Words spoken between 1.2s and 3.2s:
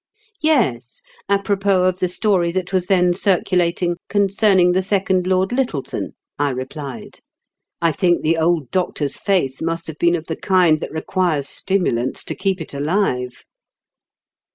d propos of the story that was then,